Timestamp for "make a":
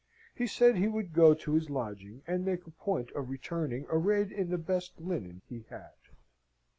2.43-2.71